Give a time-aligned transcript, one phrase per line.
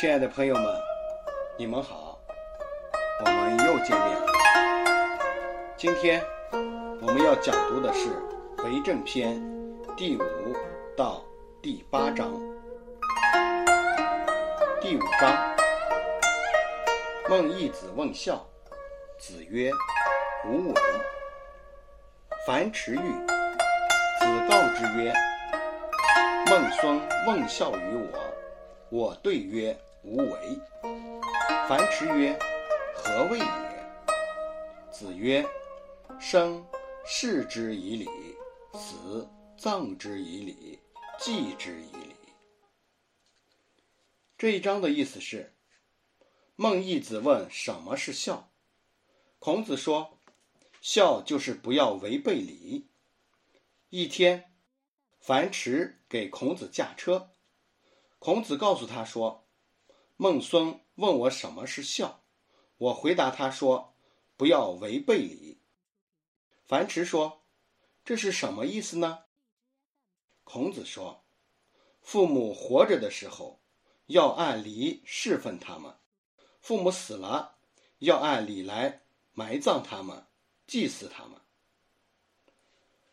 [0.00, 0.64] 亲爱的朋友们，
[1.58, 2.18] 你们好，
[3.22, 4.26] 我们又见面了。
[5.76, 6.24] 今天
[7.02, 8.08] 我们要讲读的是
[8.64, 9.36] 《为政篇》
[9.96, 10.22] 第五
[10.96, 11.22] 到
[11.60, 12.32] 第八章。
[14.80, 15.54] 第五章，
[17.28, 18.42] 孟义子问孝，
[19.18, 19.70] 子曰
[20.48, 20.80] ：“无为。”
[22.48, 25.12] 樊迟愈，子告之曰
[26.48, 28.18] ：“孟孙问孝于我，
[28.88, 30.58] 我对曰：无为。”
[31.68, 32.38] 樊迟曰
[32.94, 33.44] ：“何谓也？”
[34.90, 35.46] 子曰
[36.20, 36.66] ：“生，
[37.06, 38.08] 视之以礼；
[38.78, 40.78] 死，葬之以礼；
[41.18, 42.16] 祭之以礼。”
[44.36, 45.54] 这一章的意思是，
[46.56, 48.50] 孟义子问什么是孝，
[49.38, 50.16] 孔子说。
[50.82, 52.88] 孝就是不要违背礼。
[53.90, 54.50] 一天，
[55.20, 57.32] 樊迟给孔子驾车，
[58.18, 59.46] 孔子告诉他说
[60.22, 62.22] ：“孟孙问我什么是孝，
[62.76, 63.94] 我回答他说：
[64.36, 65.62] 不要违背礼。”
[66.68, 67.40] 樊迟说
[68.04, 69.20] ：“这是什么意思呢？”
[70.44, 71.24] 孔子说
[72.04, 73.62] ：“父母活着的时候，
[74.08, 75.94] 要按礼侍奉他们；
[76.60, 77.56] 父母死了，
[78.00, 79.00] 要按礼来
[79.32, 80.26] 埋葬他们。”
[80.68, 81.40] 祭祀他们。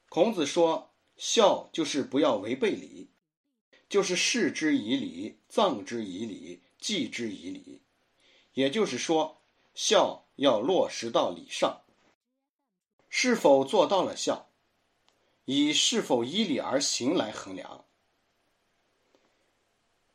[0.10, 3.12] 孔子说：“孝就是不要违背礼，
[3.88, 7.82] 就是视之以礼，葬之以礼，祭之以礼。
[8.54, 9.42] 也就是说，
[9.74, 11.82] 孝要落实到礼上。
[13.10, 14.50] 是否做到了孝，
[15.46, 17.86] 以是否依礼而行来衡量。”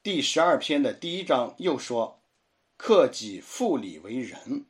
[0.02, 2.20] 第十二篇的第一章又说
[2.76, 4.66] ：“克己复礼为仁。”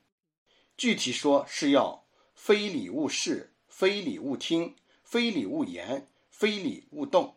[0.77, 2.03] 具体说是要。
[2.35, 4.75] 非礼勿视，非礼勿听，
[5.05, 7.37] 非礼勿言，非礼勿动。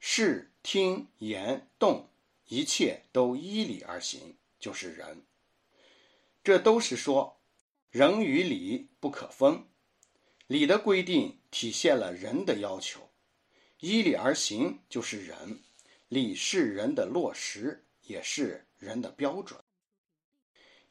[0.00, 2.08] 视、听、言、动，
[2.46, 5.24] 一切都依理而行，就是仁。
[6.44, 7.40] 这都是说，
[7.90, 9.66] 仁与礼不可分。
[10.46, 13.10] 礼的规定体现了人的要求，
[13.80, 15.62] 依理而行就是仁。
[16.08, 19.60] 礼是人的落实，也是人的标准。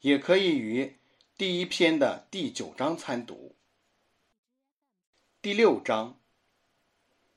[0.00, 0.98] 也可以与。
[1.38, 3.56] 第一篇的第九章参读。
[5.42, 6.18] 第六章，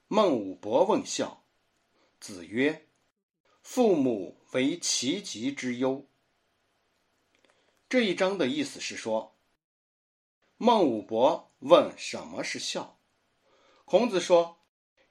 [0.07, 1.43] 孟武伯问孝，
[2.17, 2.87] 子曰
[3.61, 6.07] ：“父母为其疾之忧。”
[7.89, 9.35] 这一章的意思是说，
[10.57, 12.99] 孟武伯问什么是孝，
[13.85, 14.59] 孔子说，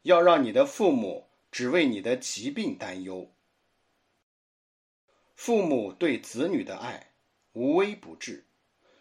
[0.03, 3.35] 要让你的父母只为你的疾病担忧。
[5.35, 7.15] 父母对子女的爱
[7.53, 8.47] 无微不至。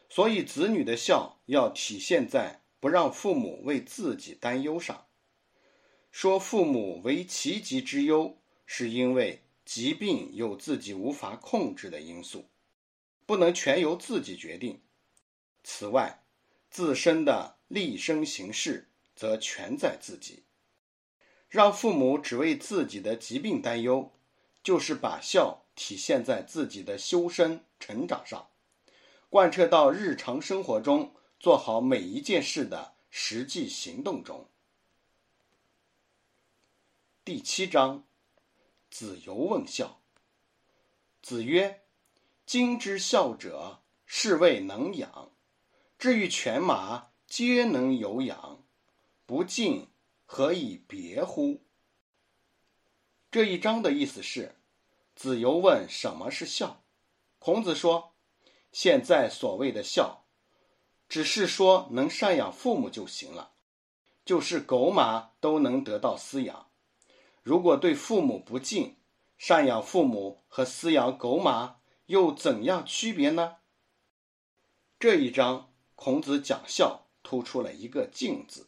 [0.09, 5.08] 所以，子女的孝要体现在不让父母为自己担忧上。
[6.12, 12.50] 说父母为其疾之忧，是因为疾病有自己无法控制的因素，
[13.25, 14.81] 不能全由自己决定。
[15.63, 16.23] 此外，
[16.69, 20.44] 自身的立身行事则全在自己。
[21.50, 24.11] 让父母只为自己的疾病担忧，
[24.61, 28.49] 就是把孝体现在自己的修身成长上。
[29.29, 34.49] 贯彻到日常生活中，做好每一件事的实际行动中。
[37.25, 38.06] 第七章，
[38.89, 40.01] 子游问孝。
[41.21, 41.83] 子曰
[42.45, 45.31] ：“今之孝者，是谓能养。
[45.97, 48.63] 至于犬马，皆能有养，
[49.25, 49.89] 不敬，
[50.25, 51.63] 何以别乎？”
[53.29, 54.55] 这一章的意思是，
[55.15, 56.83] 子游问什么是孝，
[57.39, 58.13] 孔子说。
[58.71, 60.25] 现在所谓的孝，
[61.09, 63.53] 只是说能赡养父母就行了，
[64.23, 66.66] 就是狗马都能得到饲养。
[67.47, 68.97] 如果对父母不敬，
[69.40, 71.78] 赡养父母和饲养狗马
[72.08, 73.55] 又怎样区别呢？
[74.99, 78.67] 这一章孔子讲孝，突出了一个“敬”字，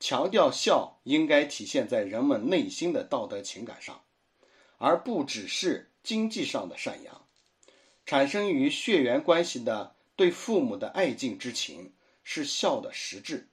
[0.00, 4.02] 强调孝应该体现在人们内心的道德情感上，
[4.78, 7.24] 而不只是经济上的赡养。
[8.04, 11.94] 产生于血缘关系的对父母的爱敬之情
[12.24, 13.50] 是孝的实质。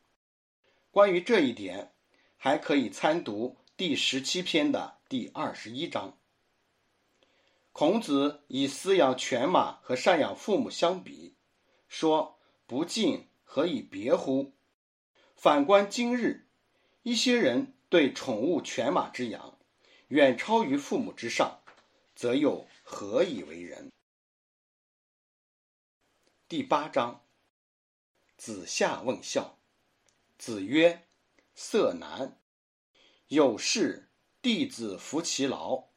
[0.90, 1.92] 关于这一点，
[2.38, 6.18] 还可以参读第十七篇的第二十一章。
[7.72, 11.36] 孔子以饲养犬马和赡养父母相比，
[11.88, 14.54] 说：“不敬，何以别乎？”
[15.36, 16.48] 反观今日，
[17.04, 19.58] 一些人对宠物犬马之养
[20.10, 21.62] 远超于父母之上，
[22.16, 23.92] 则又何以为人？
[26.48, 27.24] 第八章，
[28.38, 29.58] 子夏问孝。
[30.38, 31.08] 子曰
[31.56, 32.38] ：“色难。
[33.32, 34.10] 有事，
[34.42, 35.94] 弟子服其劳；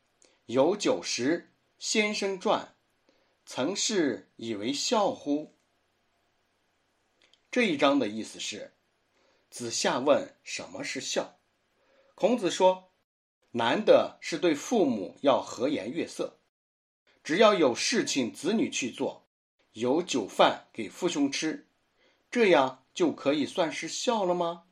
[0.46, 2.76] 有酒食，先生传，
[3.44, 5.56] 曾是以为孝乎？”
[7.50, 8.76] 这一章的意思是，
[9.50, 11.40] 子夏问什么是孝。
[12.14, 12.92] 孔子说，
[13.50, 16.38] 难的是对父母要和颜悦色，
[17.24, 19.26] 只要有事情子女去做，
[19.72, 21.66] 有酒饭给父兄吃，
[22.30, 24.68] 这样就可以算是孝了吗？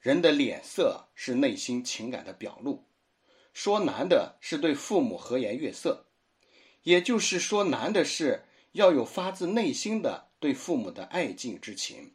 [0.00, 2.84] 人的脸色是内心情感的表露，
[3.52, 6.06] 说难的是对父母和颜悦色，
[6.82, 12.14] 也就是说难的是要有发自内心的对父母的爱敬之情，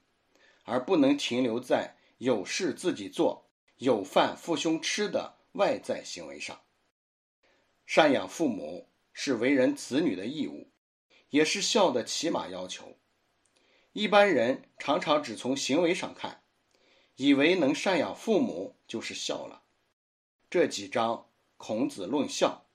[0.63, 6.61] 而不能停留在有事自己做、有饭父兄吃的外在行为上。
[7.85, 10.71] 赡养父母是为人子女的义务，
[11.31, 12.97] 也是孝的起码要求。
[13.91, 16.42] 一般人常常只从行为上看。
[17.15, 19.63] 以为能赡养父母就是孝了。
[20.49, 21.27] 这几章
[21.57, 22.65] 孔子论孝，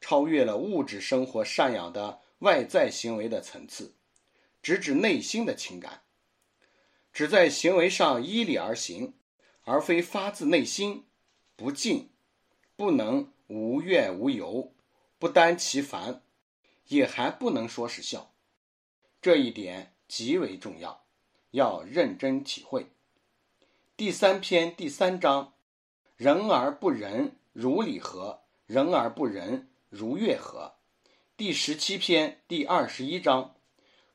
[0.00, 3.94] 超越了物质生活赡养的外在行为的层次，
[4.62, 6.02] 直指内心的情感，
[7.12, 9.14] 只在行为上依理而行，
[9.62, 11.06] 而非发自内心，
[11.56, 12.10] 不敬，
[12.76, 14.72] 不能无怨无尤，
[15.18, 16.22] 不担其烦，
[16.88, 18.32] 也还不能说是孝。
[19.20, 21.04] 这一点极为重要，
[21.50, 22.86] 要认真体会。
[23.98, 25.54] 第三篇第三章，
[26.16, 28.42] 人而不仁，如礼何？
[28.64, 30.74] 人而不仁，如乐何？
[31.36, 33.56] 第十七篇第二十一章，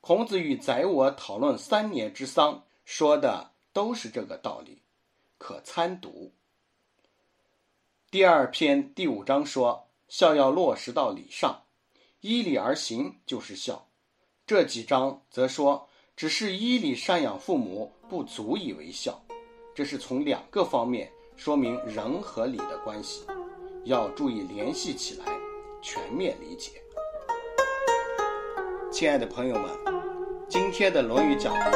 [0.00, 4.80] 孔子与宰我讨论三年之丧，说的都是这个道理，
[5.36, 6.32] 可参读。
[8.10, 11.64] 第二篇第五章说孝要落实到礼上，
[12.22, 13.86] 依礼而行就是孝。
[14.46, 19.22] 这几章则说，只是依礼赡养父母不足以为孝。
[19.74, 23.26] 这是从两个方面说明人和理的关系，
[23.82, 25.24] 要注意联系起来，
[25.82, 26.80] 全面理解。
[28.92, 29.68] 亲爱的朋友们，
[30.48, 31.70] 今天的《论语》讲读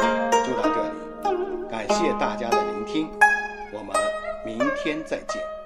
[0.47, 3.11] 就到这里，感谢大家的聆听，
[3.73, 3.93] 我们
[4.45, 5.58] 明天再见。